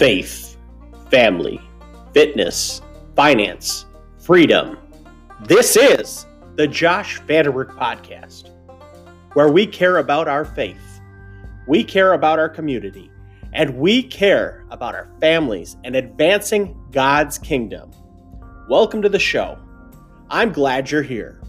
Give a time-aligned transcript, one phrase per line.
[0.00, 0.56] faith,
[1.10, 1.60] family,
[2.14, 2.80] fitness,
[3.14, 3.84] finance,
[4.18, 4.78] freedom.
[5.42, 6.24] This is
[6.56, 8.48] the Josh Vanderberg Podcast,
[9.34, 11.02] where we care about our faith,
[11.68, 13.10] we care about our community,
[13.52, 17.90] and we care about our families and advancing God's kingdom.
[18.70, 19.58] Welcome to the show.
[20.30, 21.42] I'm glad you're here.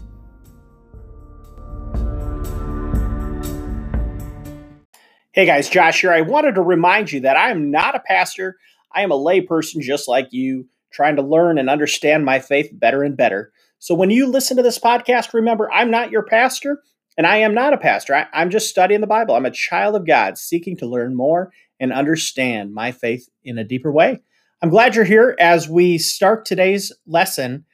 [5.34, 6.12] Hey guys, Josh here.
[6.12, 8.58] I wanted to remind you that I am not a pastor.
[8.94, 13.02] I am a layperson just like you, trying to learn and understand my faith better
[13.02, 13.50] and better.
[13.78, 16.82] So when you listen to this podcast, remember I'm not your pastor
[17.16, 18.14] and I am not a pastor.
[18.14, 19.34] I, am just studying the Bible.
[19.34, 23.64] I'm a child of God seeking to learn more and understand my faith in a
[23.64, 24.20] deeper way.
[24.60, 27.64] I'm glad you're here as we start today's lesson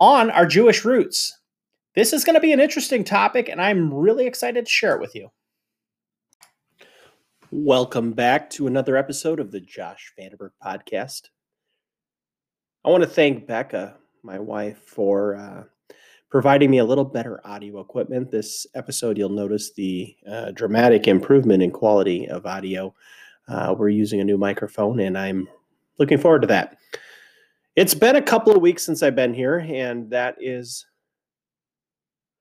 [0.00, 1.38] on our Jewish roots.
[1.94, 5.00] This is going to be an interesting topic, and I'm really excited to share it
[5.00, 5.30] with you.
[7.56, 11.28] Welcome back to another episode of the Josh Vanderberg podcast.
[12.84, 15.62] I want to thank Becca, my wife, for uh,
[16.32, 18.32] providing me a little better audio equipment.
[18.32, 22.92] This episode, you'll notice the uh, dramatic improvement in quality of audio.
[23.46, 25.48] Uh, we're using a new microphone, and I'm
[26.00, 26.76] looking forward to that.
[27.76, 30.86] It's been a couple of weeks since I've been here, and that is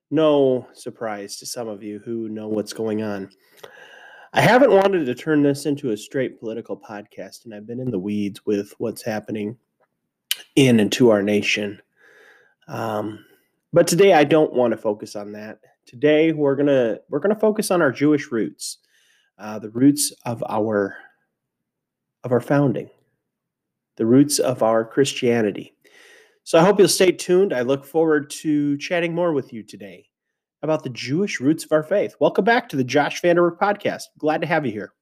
[0.10, 3.30] no surprise to some of you who know what's going on.
[4.36, 7.92] I haven't wanted to turn this into a straight political podcast, and I've been in
[7.92, 9.56] the weeds with what's happening
[10.56, 11.80] in and to our nation.
[12.68, 13.24] Um,
[13.74, 15.60] but today, I don't want to focus on that.
[15.86, 18.80] Today, we're gonna we're gonna focus on our Jewish roots,
[19.38, 20.98] uh, the roots of our
[22.24, 22.90] of our founding,
[23.98, 25.76] the roots of our Christianity.
[26.44, 27.54] So I hope you'll stay tuned.
[27.54, 30.08] I look forward to chatting more with you today
[30.64, 32.16] about the Jewish roots of our faith.
[32.22, 34.04] Welcome back to the Josh Vanderberg podcast.
[34.18, 34.94] Glad to have you here.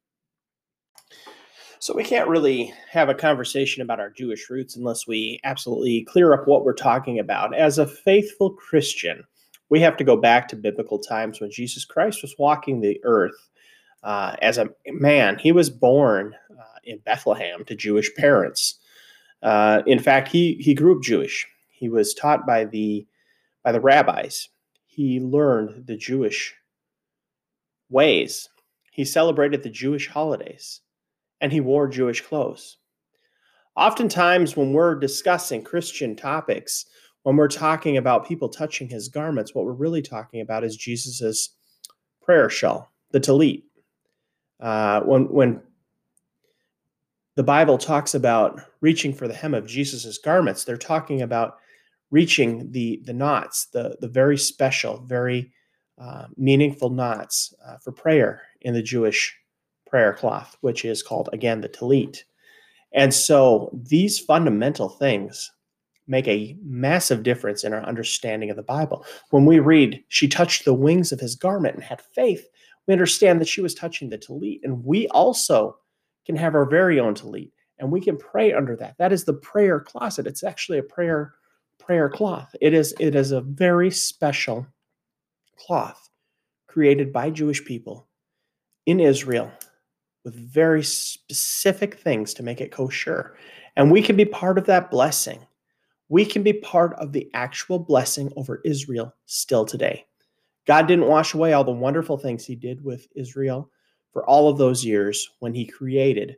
[1.77, 6.33] So, we can't really have a conversation about our Jewish roots unless we absolutely clear
[6.33, 7.55] up what we're talking about.
[7.55, 9.23] As a faithful Christian,
[9.69, 13.49] we have to go back to biblical times when Jesus Christ was walking the earth
[14.03, 15.37] uh, as a man.
[15.39, 18.79] He was born uh, in Bethlehem to Jewish parents.
[19.41, 21.47] Uh, in fact, he, he grew up Jewish.
[21.69, 23.05] He was taught by the
[23.63, 24.49] by the rabbis
[25.07, 26.53] he learned the Jewish
[27.89, 28.49] ways.
[28.91, 30.81] He celebrated the Jewish holidays
[31.39, 32.77] and he wore Jewish clothes.
[33.75, 36.85] Oftentimes, when we're discussing Christian topics,
[37.23, 41.51] when we're talking about people touching his garments, what we're really talking about is Jesus's
[42.21, 43.63] prayer shawl, the talit.
[44.59, 45.61] Uh, when when
[47.35, 51.57] the Bible talks about reaching for the hem of Jesus's garments, they're talking about
[52.11, 55.51] reaching the the knots, the the very special, very
[55.97, 59.37] uh, meaningful knots uh, for prayer in the Jewish
[59.87, 62.19] prayer cloth, which is called again the talit.
[62.93, 65.51] And so these fundamental things
[66.07, 69.05] make a massive difference in our understanding of the Bible.
[69.29, 72.47] When we read, she touched the wings of his garment and had faith,
[72.87, 74.59] we understand that she was touching the talit.
[74.63, 75.77] And we also
[76.25, 78.95] can have our very own talit and we can pray under that.
[78.97, 80.27] That is the prayer closet.
[80.27, 81.33] It's actually a prayer
[81.81, 82.55] prayer cloth.
[82.61, 84.67] It is it is a very special
[85.57, 86.09] cloth
[86.67, 88.07] created by Jewish people
[88.85, 89.51] in Israel
[90.23, 93.35] with very specific things to make it kosher.
[93.75, 95.45] And we can be part of that blessing.
[96.09, 100.05] We can be part of the actual blessing over Israel still today.
[100.67, 103.69] God didn't wash away all the wonderful things he did with Israel
[104.11, 106.35] for all of those years when he created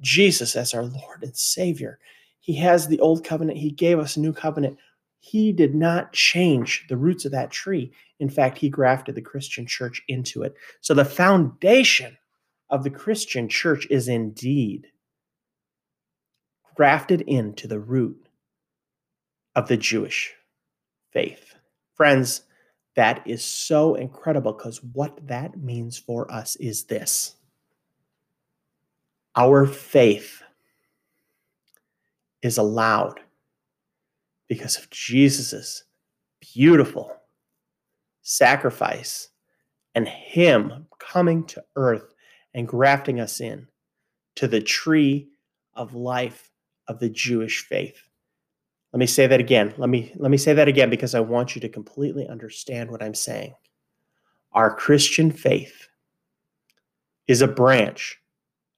[0.00, 1.98] Jesus as our Lord and Savior.
[2.42, 3.58] He has the old covenant.
[3.58, 4.76] He gave us a new covenant.
[5.20, 7.92] He did not change the roots of that tree.
[8.18, 10.54] In fact, he grafted the Christian church into it.
[10.80, 12.18] So the foundation
[12.68, 14.88] of the Christian church is indeed
[16.74, 18.28] grafted into the root
[19.54, 20.34] of the Jewish
[21.12, 21.54] faith.
[21.94, 22.42] Friends,
[22.96, 27.36] that is so incredible because what that means for us is this
[29.36, 30.41] our faith
[32.42, 33.20] is allowed
[34.48, 35.84] because of Jesus'
[36.40, 37.16] beautiful
[38.22, 39.28] sacrifice
[39.94, 42.14] and Him coming to earth
[42.54, 43.66] and grafting us in
[44.36, 45.28] to the tree
[45.74, 46.50] of life
[46.88, 48.02] of the Jewish faith.
[48.92, 49.72] Let me say that again.
[49.78, 53.02] Let me let me say that again because I want you to completely understand what
[53.02, 53.54] I'm saying.
[54.52, 55.88] Our Christian faith
[57.26, 58.18] is a branch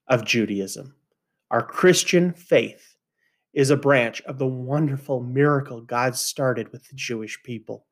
[0.07, 0.95] of Judaism.
[1.51, 2.94] Our Christian faith
[3.55, 7.85] is a branch of the wonderful miracle God started with the Jewish people.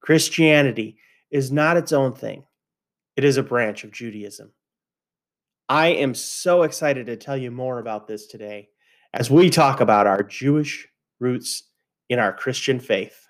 [0.00, 0.96] Christianity
[1.30, 2.44] is not its own thing,
[3.16, 4.52] it is a branch of Judaism.
[5.68, 8.68] I am so excited to tell you more about this today
[9.12, 10.86] as we talk about our Jewish
[11.18, 11.64] roots
[12.08, 13.26] in our Christian faith.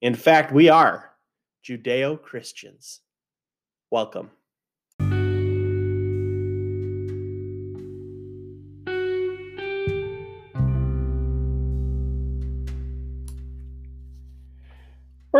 [0.00, 1.10] In fact, we are
[1.62, 3.00] Judeo Christians.
[3.90, 4.30] Welcome.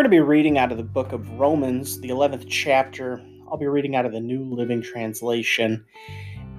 [0.02, 3.22] Going to be reading out of the book of Romans, the 11th chapter.
[3.48, 5.84] I'll be reading out of the New Living Translation.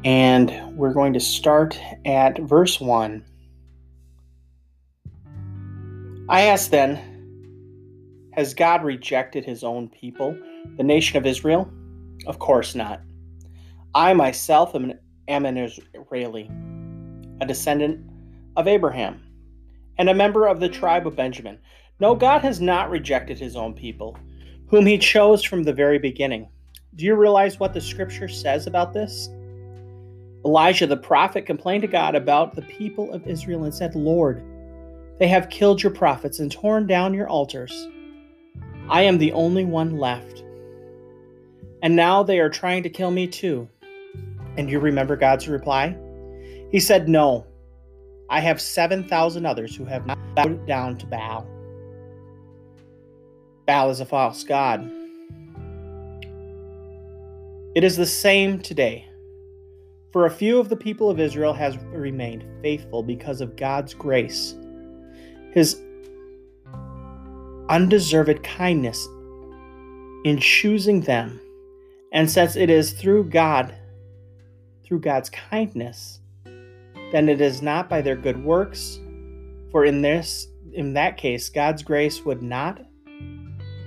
[0.05, 3.21] And we're going to start at verse 1.
[6.29, 10.37] I ask then, has God rejected his own people,
[10.77, 11.69] the nation of Israel?
[12.25, 13.01] Of course not.
[13.93, 16.49] I myself am an, am an Israeli,
[17.41, 18.09] a descendant
[18.55, 19.21] of Abraham,
[19.97, 21.59] and a member of the tribe of Benjamin.
[21.99, 24.17] No, God has not rejected his own people,
[24.67, 26.49] whom he chose from the very beginning.
[26.95, 29.29] Do you realize what the scripture says about this?
[30.45, 34.43] Elijah the prophet complained to God about the people of Israel and said, Lord,
[35.19, 37.87] they have killed your prophets and torn down your altars.
[38.89, 40.43] I am the only one left.
[41.81, 43.69] And now they are trying to kill me too.
[44.57, 45.97] And you remember God's reply?
[46.71, 47.45] He said, No,
[48.29, 51.47] I have 7,000 others who have not bowed down to Baal.
[53.65, 54.89] Baal is a false god.
[57.75, 59.07] It is the same today.
[60.11, 64.55] For a few of the people of Israel has remained faithful because of God's grace,
[65.53, 65.81] his
[67.69, 69.07] undeserved kindness
[70.23, 71.39] in choosing them.
[72.11, 73.73] And since it is through God,
[74.83, 76.19] through God's kindness,
[77.11, 78.99] then it is not by their good works,
[79.71, 82.85] for in this in that case God's grace would not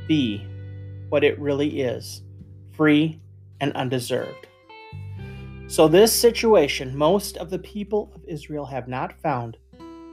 [0.07, 0.47] be
[1.09, 2.23] what it really is,
[2.73, 3.21] free
[3.61, 4.47] and undeserved.
[5.69, 9.57] So, this situation, most of the people of Israel have not found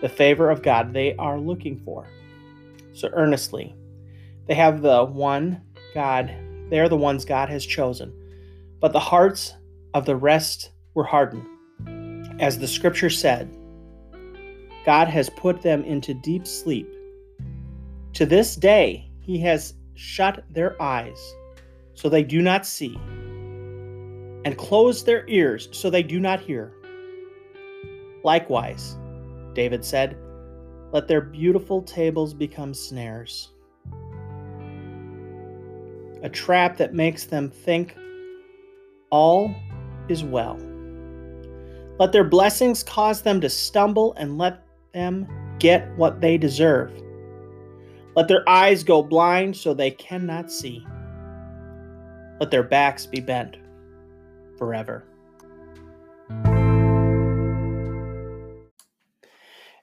[0.01, 2.07] the favor of God they are looking for.
[2.93, 3.75] So, earnestly,
[4.47, 5.61] they have the one
[5.93, 6.33] God,
[6.69, 8.11] they are the ones God has chosen.
[8.79, 9.53] But the hearts
[9.93, 11.47] of the rest were hardened.
[12.41, 13.55] As the scripture said,
[14.85, 16.89] God has put them into deep sleep.
[18.13, 21.35] To this day, He has shut their eyes
[21.93, 22.95] so they do not see
[24.45, 26.73] and close their ears so they do not hear.
[28.23, 28.97] Likewise,
[29.53, 30.17] David said,
[30.91, 33.49] let their beautiful tables become snares,
[36.21, 37.97] a trap that makes them think
[39.09, 39.53] all
[40.07, 40.57] is well.
[41.99, 45.27] Let their blessings cause them to stumble and let them
[45.59, 46.91] get what they deserve.
[48.15, 50.85] Let their eyes go blind so they cannot see.
[52.39, 53.57] Let their backs be bent
[54.57, 55.03] forever.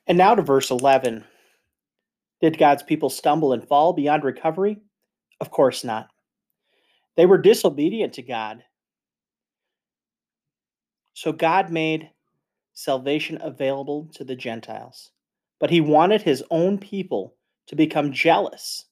[0.06, 1.24] And now to verse 11.
[2.40, 4.78] Did God's people stumble and fall beyond recovery?
[5.40, 6.08] Of course not.
[7.16, 8.62] They were disobedient to God.
[11.14, 12.10] So God made
[12.72, 15.10] salvation available to the Gentiles.
[15.58, 17.36] But he wanted his own people
[17.70, 18.86] to become jealous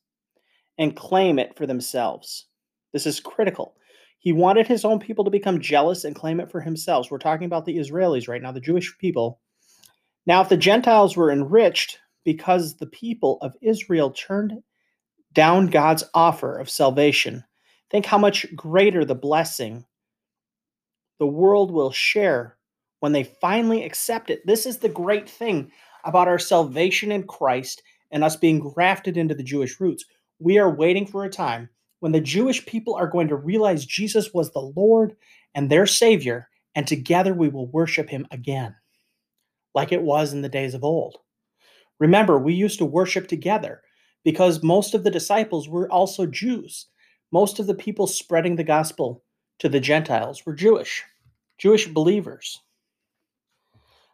[0.79, 2.47] and claim it for themselves.
[2.93, 3.75] This is critical.
[4.21, 7.11] He wanted his own people to become jealous and claim it for themselves.
[7.11, 9.41] We're talking about the Israelis right now, the Jewish people.
[10.27, 14.53] Now, if the Gentiles were enriched because the people of Israel turned
[15.33, 17.43] down God's offer of salvation,
[17.91, 19.85] think how much greater the blessing
[21.19, 22.57] the world will share
[23.01, 24.47] when they finally accept it.
[24.47, 25.73] This is the great thing
[26.05, 30.05] about our salvation in Christ and us being grafted into the Jewish roots.
[30.39, 31.69] We are waiting for a time
[32.01, 35.17] when the Jewish people are going to realize Jesus was the Lord
[35.55, 38.75] and their Savior, and together we will worship Him again,
[39.75, 41.19] like it was in the days of old.
[41.99, 43.83] Remember, we used to worship together
[44.25, 46.87] because most of the disciples were also Jews.
[47.33, 49.23] Most of the people spreading the gospel
[49.59, 51.03] to the Gentiles were Jewish,
[51.59, 52.61] Jewish believers.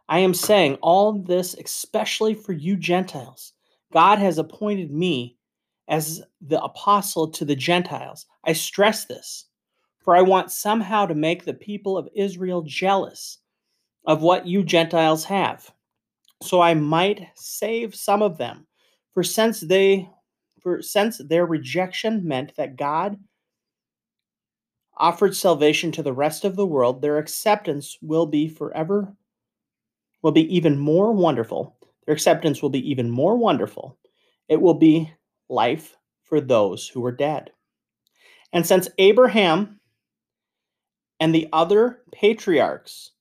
[0.08, 3.53] I am saying all this especially for you Gentiles.
[3.94, 5.38] God has appointed me
[5.88, 8.26] as the apostle to the Gentiles.
[8.44, 9.46] I stress this,
[10.00, 13.38] for I want somehow to make the people of Israel jealous
[14.06, 15.70] of what you Gentiles have,
[16.42, 18.66] so I might save some of them.
[19.12, 20.10] For since they
[20.60, 23.18] for since their rejection meant that God
[24.96, 29.14] offered salvation to the rest of the world, their acceptance will be forever
[30.22, 31.76] will be even more wonderful.
[32.06, 33.98] Their acceptance will be even more wonderful.
[34.48, 35.12] It will be
[35.48, 37.50] life for those who were dead.
[38.52, 39.80] And since Abraham
[41.20, 43.12] and the other patriarchs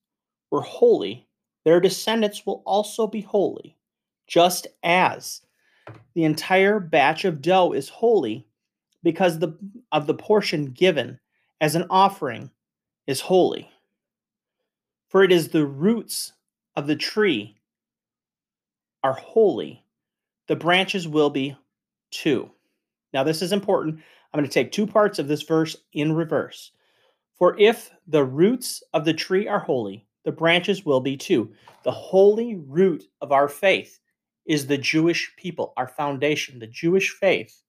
[0.52, 1.28] were holy,
[1.66, 3.78] their descendants will also be holy,
[4.28, 5.42] just as
[6.14, 8.46] the entire batch of dough is holy
[9.02, 9.58] because the,
[9.92, 11.20] of the portion given
[11.62, 12.52] as an offering
[13.08, 13.70] is holy.
[15.10, 16.34] For it is the roots
[16.76, 17.56] of the tree
[19.04, 19.84] are holy,
[20.48, 21.56] the branches will be
[22.12, 22.50] too.
[23.14, 24.00] Now, this is important.
[24.34, 26.72] I'm going to take two parts of this verse in reverse.
[27.38, 31.52] For if the roots of the tree are holy, the branches will be too.
[31.84, 34.00] The holy root of our faith
[34.46, 36.60] is the Jewish people, our foundation.
[36.60, 37.62] The Jewish faith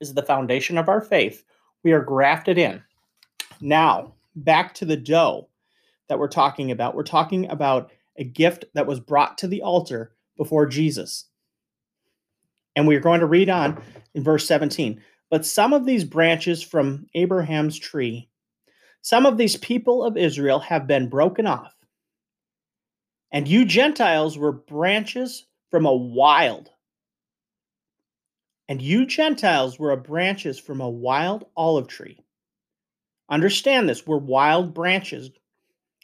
[0.00, 1.44] is the foundation of our faith.
[1.82, 2.82] We are grafted in.
[3.60, 5.48] Now, back to the dough
[6.08, 6.94] that we're talking about.
[6.94, 11.26] We're talking about a gift that was brought to the altar before Jesus.
[12.74, 13.82] And we're going to read on
[14.14, 15.02] in verse 17.
[15.28, 18.30] But some of these branches from Abraham's tree,
[19.02, 21.74] some of these people of Israel have been broken off.
[23.30, 26.70] And you Gentiles were branches from a wild.
[28.66, 32.18] And you Gentiles were a branches from a wild olive tree.
[33.28, 35.30] Understand this, we're wild branches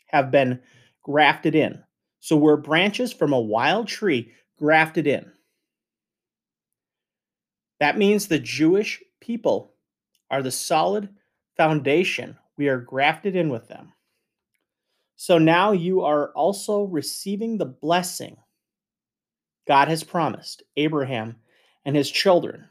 [0.09, 0.61] have been
[1.03, 1.83] grafted in.
[2.21, 5.31] So we're branches from a wild tree grafted in.
[7.79, 9.75] That means the Jewish people
[10.31, 11.09] are the solid
[11.57, 12.37] foundation.
[12.57, 13.93] We are grafted in with them.
[15.17, 18.37] So now you are also receiving the blessing
[19.67, 21.37] God has promised Abraham
[21.85, 22.69] and his children,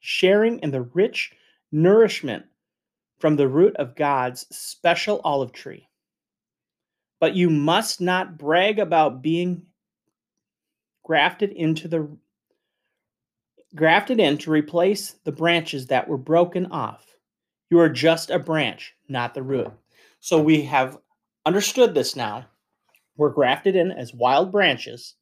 [0.00, 1.32] sharing in the rich
[1.72, 2.46] nourishment
[3.18, 5.88] from the root of God's special olive tree.
[7.20, 9.62] But you must not brag about being
[11.04, 12.08] grafted into the
[13.74, 17.06] grafted in to replace the branches that were broken off.
[17.70, 19.70] You are just a branch, not the root.
[20.20, 20.98] So we have
[21.44, 22.46] understood this now.
[23.16, 25.14] We're grafted in as wild branches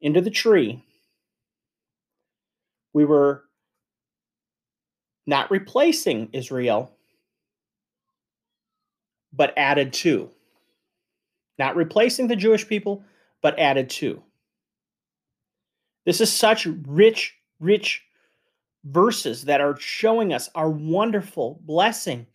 [0.00, 0.84] into the tree.
[2.92, 3.44] We were
[5.26, 6.92] not replacing Israel,
[9.32, 10.30] but added to.
[11.58, 13.04] Not replacing the Jewish people,
[13.42, 14.22] but added to.
[16.04, 18.02] This is such rich rich
[18.84, 22.26] verses that are showing us our wonderful blessing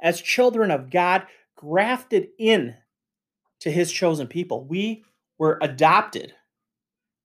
[0.00, 2.74] as children of God, grafted in
[3.60, 4.64] to his chosen people.
[4.64, 5.04] We
[5.38, 6.32] were adopted,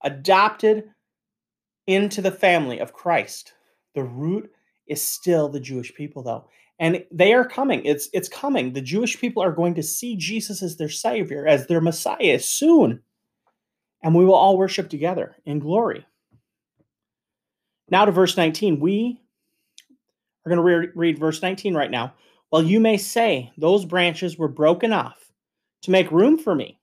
[0.03, 0.89] adopted
[1.87, 3.53] into the family of Christ.
[3.93, 4.51] The root
[4.87, 6.45] is still the Jewish people, though.
[6.79, 7.85] And they are coming.
[7.85, 8.73] It's it's coming.
[8.73, 13.01] The Jewish people are going to see Jesus as their Savior, as their Messiah soon.
[14.01, 16.05] And we will all worship together in glory.
[17.89, 18.79] Now to verse 19.
[18.79, 19.21] We
[20.45, 22.13] are going to re- read verse 19 right now.
[22.51, 25.31] Well, you may say, Those branches were broken off
[25.83, 26.79] to make room for me.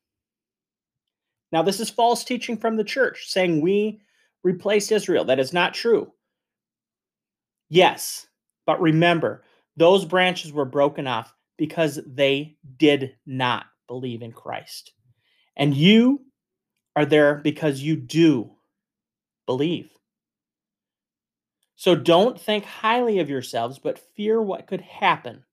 [1.53, 4.01] Now, this is false teaching from the church saying we
[4.43, 5.25] replaced Israel.
[5.25, 6.13] That is not true.
[7.69, 8.27] Yes,
[8.67, 9.43] but remember,
[9.81, 14.93] those branches were broken off because they did not believe in Christ.
[15.57, 16.21] And you
[16.95, 18.51] are there because you do
[19.47, 19.89] believe.
[21.77, 25.45] So don't think highly of yourselves, but fear what could happen.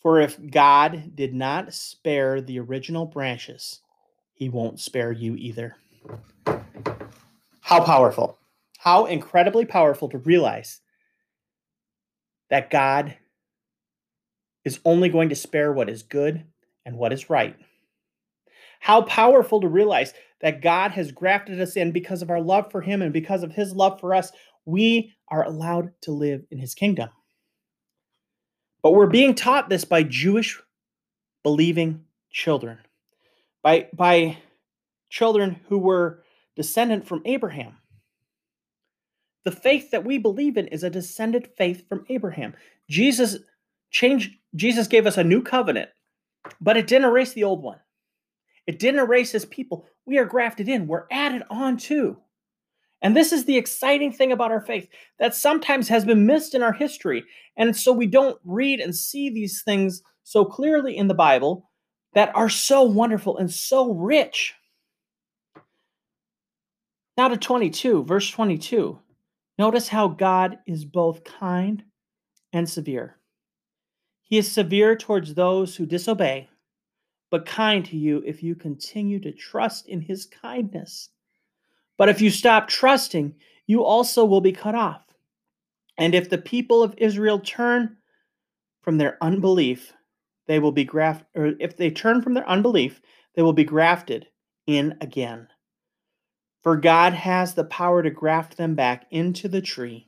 [0.00, 3.80] For if God did not spare the original branches,
[4.34, 5.76] he won't spare you either.
[7.62, 8.36] How powerful.
[8.76, 10.81] How incredibly powerful to realize
[12.52, 13.16] that God
[14.62, 16.44] is only going to spare what is good
[16.84, 17.56] and what is right.
[18.78, 22.82] How powerful to realize that God has grafted us in because of our love for
[22.82, 24.32] Him and because of His love for us,
[24.66, 27.08] we are allowed to live in His kingdom.
[28.82, 30.60] But we're being taught this by Jewish
[31.42, 32.80] believing children,
[33.62, 34.36] by, by
[35.08, 36.22] children who were
[36.54, 37.78] descendant from Abraham.
[39.44, 42.54] The faith that we believe in is a descendant faith from Abraham.
[42.88, 43.38] Jesus
[43.90, 45.90] changed Jesus gave us a new covenant,
[46.60, 47.78] but it didn't erase the old one.
[48.66, 49.86] It didn't erase his people.
[50.06, 52.18] We are grafted in, we're added on to.
[53.02, 56.62] And this is the exciting thing about our faith that sometimes has been missed in
[56.62, 57.24] our history.
[57.56, 61.68] And so we don't read and see these things so clearly in the Bible
[62.14, 64.54] that are so wonderful and so rich.
[67.16, 69.01] Now to 22, verse 22.
[69.62, 71.84] Notice how God is both kind
[72.52, 73.20] and severe.
[74.24, 76.48] He is severe towards those who disobey
[77.30, 81.10] but kind to you if you continue to trust in his kindness.
[81.96, 83.36] But if you stop trusting,
[83.68, 85.04] you also will be cut off.
[85.96, 87.98] And if the people of Israel turn
[88.80, 89.92] from their unbelief,
[90.48, 93.00] they will be grafted, or if they turn from their unbelief,
[93.36, 94.26] they will be grafted
[94.66, 95.46] in again.
[96.62, 100.06] For God has the power to graft them back into the tree.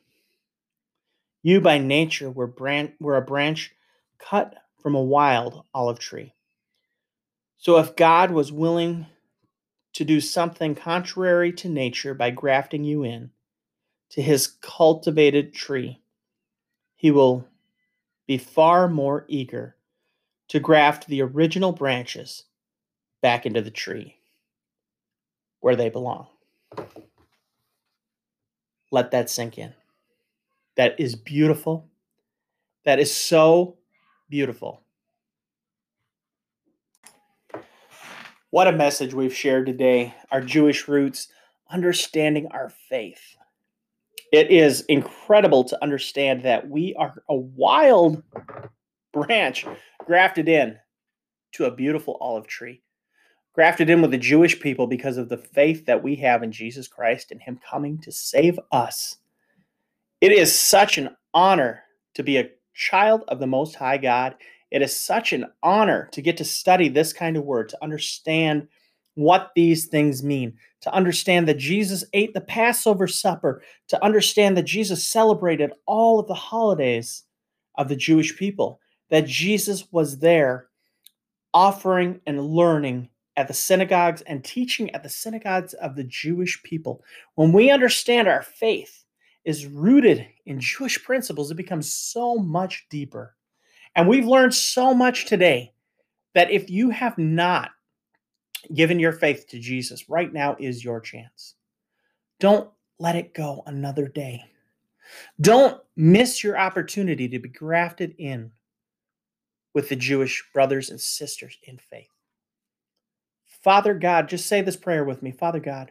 [1.42, 3.72] You by nature were, branch, were a branch
[4.18, 6.32] cut from a wild olive tree.
[7.58, 9.06] So if God was willing
[9.94, 13.30] to do something contrary to nature by grafting you in
[14.10, 16.00] to his cultivated tree,
[16.94, 17.46] he will
[18.26, 19.76] be far more eager
[20.48, 22.44] to graft the original branches
[23.22, 24.16] back into the tree
[25.60, 26.26] where they belong.
[28.90, 29.74] Let that sink in.
[30.76, 31.88] That is beautiful.
[32.84, 33.78] That is so
[34.28, 34.82] beautiful.
[38.50, 40.14] What a message we've shared today.
[40.30, 41.26] Our Jewish roots,
[41.70, 43.36] understanding our faith.
[44.32, 48.22] It is incredible to understand that we are a wild
[49.12, 49.66] branch
[50.04, 50.78] grafted in
[51.54, 52.83] to a beautiful olive tree,
[53.54, 56.88] grafted in with the Jewish people because of the faith that we have in Jesus
[56.88, 59.16] Christ and Him coming to save us.
[60.20, 61.82] It is such an honor
[62.14, 64.34] to be a child of the Most High God.
[64.70, 68.66] It is such an honor to get to study this kind of word, to understand
[69.14, 74.64] what these things mean, to understand that Jesus ate the Passover supper, to understand that
[74.64, 77.22] Jesus celebrated all of the holidays
[77.76, 78.80] of the Jewish people,
[79.10, 80.66] that Jesus was there
[81.52, 87.02] offering and learning at the synagogues and teaching at the synagogues of the Jewish people.
[87.34, 89.04] When we understand our faith
[89.44, 93.34] is rooted in Jewish principles, it becomes so much deeper.
[93.96, 95.72] And we've learned so much today
[96.34, 97.70] that if you have not
[98.74, 101.54] given your faith to Jesus, right now is your chance.
[102.40, 104.42] Don't let it go another day.
[105.40, 108.50] Don't miss your opportunity to be grafted in
[109.74, 112.13] with the Jewish brothers and sisters in faith.
[113.64, 115.32] Father God, just say this prayer with me.
[115.32, 115.90] Father God,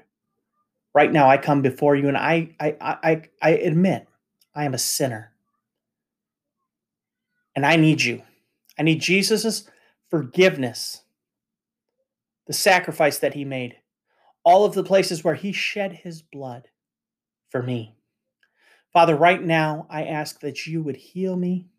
[0.93, 4.07] right now I come before you and I I I I admit
[4.53, 5.33] I am a sinner
[7.55, 8.21] and I need you.
[8.77, 9.67] I need Jesus'
[10.12, 11.01] forgiveness,
[12.45, 13.77] the sacrifice that he made,
[14.43, 16.67] all of the places where he shed his blood
[17.49, 17.95] for me.
[18.91, 21.69] Father, right now, I ask that you would heal me,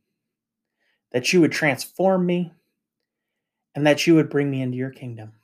[1.13, 2.53] that you would transform me,
[3.77, 5.35] and that you would bring me into your kingdom.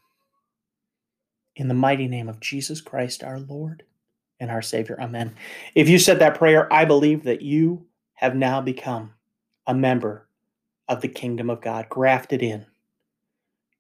[1.61, 3.83] In the mighty name of Jesus Christ, our Lord
[4.41, 4.99] and our Savior.
[4.99, 5.35] Amen.
[5.75, 9.13] If you said that prayer, I believe that you have now become
[9.67, 10.27] a member
[10.89, 12.65] of the kingdom of God, grafted in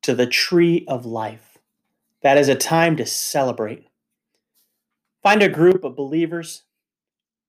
[0.03, 1.57] to the tree of life.
[2.21, 3.87] That is a time to celebrate.
[5.23, 6.65] Find a group of believers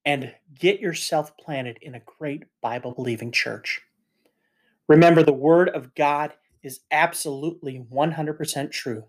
[0.05, 3.81] and get yourself planted in a great Bible believing church.
[4.87, 9.03] Remember, the Word of God is absolutely 100% true.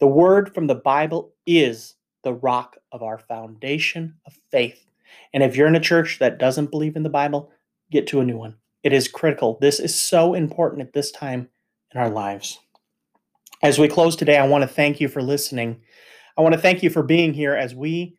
[0.00, 4.84] The Word from the Bible is the rock of our foundation of faith.
[5.32, 7.52] And if you're in a church that doesn't believe in the Bible,
[7.90, 8.56] get to a new one.
[8.82, 9.58] It is critical.
[9.60, 11.48] This is so important at this time
[11.94, 12.58] in our lives.
[13.62, 15.80] As we close today, I want to thank you for listening.
[16.36, 18.16] I want to thank you for being here as we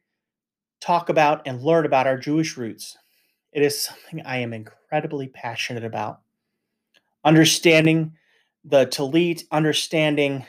[0.80, 2.98] talk about and learn about our Jewish roots.
[3.52, 6.22] It is something I am incredibly passionate about.
[7.24, 8.14] Understanding
[8.64, 10.46] the Talit, understanding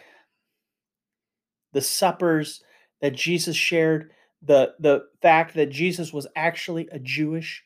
[1.76, 2.62] the suppers
[3.02, 4.10] that Jesus shared,
[4.40, 7.62] the, the fact that Jesus was actually a Jewish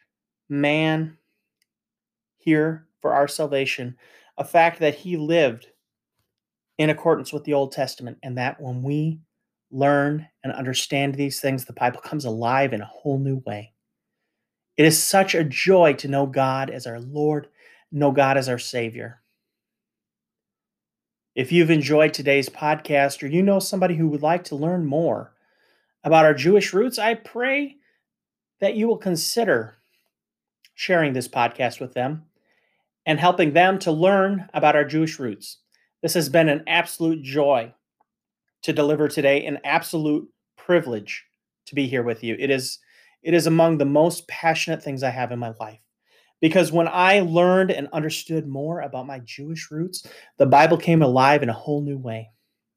[0.48, 1.16] man
[2.36, 3.96] here for our salvation,
[4.36, 5.68] a fact that he lived
[6.78, 9.20] in accordance with the Old Testament, and that when we
[9.70, 13.72] learn and understand these things, the Bible comes alive in a whole new way.
[14.76, 17.46] It is such a joy to know God as our Lord,
[17.92, 19.22] know God as our Savior.
[21.34, 25.32] If you've enjoyed today's podcast or you know somebody who would like to learn more
[26.02, 27.76] about our Jewish roots, I pray
[28.60, 29.76] that you will consider
[30.74, 32.24] sharing this podcast with them
[33.06, 35.58] and helping them to learn about our Jewish roots.
[36.02, 37.74] This has been an absolute joy
[38.62, 41.24] to deliver today, an absolute privilege
[41.66, 42.36] to be here with you.
[42.38, 42.78] It is
[43.22, 45.80] it is among the most passionate things I have in my life.
[46.40, 50.06] Because when I learned and understood more about my Jewish roots,
[50.38, 52.30] the Bible came alive in a whole new way.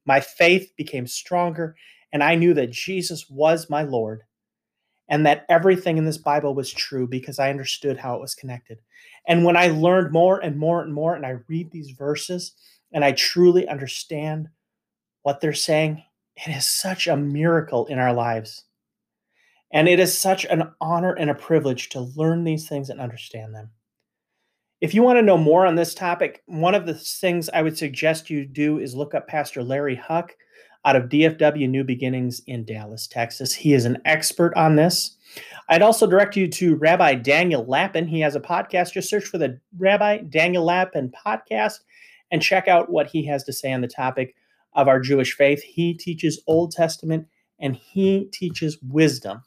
[0.06, 1.76] My faith became stronger,
[2.12, 4.22] and I knew that Jesus was my Lord
[5.08, 8.78] and that everything in this Bible was true because I understood how it was connected.
[9.26, 12.52] And when I learned more and more and more, and I read these verses
[12.92, 14.48] and I truly understand
[15.22, 16.02] what they're saying,
[16.36, 18.64] it is such a miracle in our lives.
[19.74, 23.54] And it is such an honor and a privilege to learn these things and understand
[23.54, 23.70] them.
[24.80, 27.76] If you want to know more on this topic, one of the things I would
[27.76, 30.30] suggest you do is look up Pastor Larry Huch
[30.84, 33.52] out of DFW New Beginnings in Dallas, Texas.
[33.52, 35.16] He is an expert on this.
[35.68, 38.06] I'd also direct you to Rabbi Daniel Lapin.
[38.06, 38.92] He has a podcast.
[38.92, 41.80] Just search for the Rabbi Daniel Lapin podcast
[42.30, 44.36] and check out what he has to say on the topic
[44.74, 45.62] of our Jewish faith.
[45.62, 47.26] He teaches Old Testament
[47.58, 49.42] and he teaches wisdom.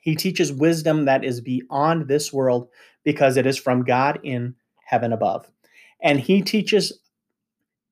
[0.00, 2.68] He teaches wisdom that is beyond this world
[3.04, 5.48] because it is from God in heaven above.
[6.02, 7.00] And he teaches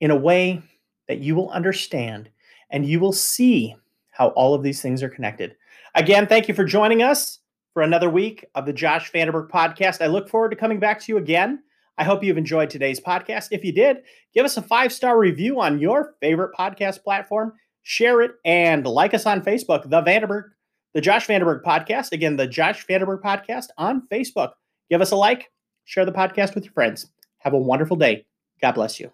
[0.01, 0.63] in a way
[1.07, 2.31] that you will understand
[2.71, 3.75] and you will see
[4.11, 5.57] how all of these things are connected.
[5.95, 7.39] Again, thank you for joining us
[7.73, 10.03] for another week of the Josh Vanderberg podcast.
[10.03, 11.63] I look forward to coming back to you again.
[11.97, 13.49] I hope you've enjoyed today's podcast.
[13.51, 13.99] If you did,
[14.35, 19.15] give us a five star review on your favorite podcast platform, share it, and like
[19.15, 20.51] us on Facebook, the Vanderberg,
[20.95, 22.13] the Josh Vanderberg podcast.
[22.13, 24.53] Again, the Josh Vanderberg podcast on Facebook.
[24.91, 25.51] Give us a like,
[25.85, 27.11] share the podcast with your friends.
[27.39, 28.27] Have a wonderful day.
[28.61, 29.07] God bless you.